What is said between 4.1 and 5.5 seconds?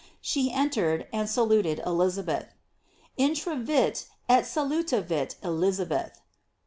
et salutavit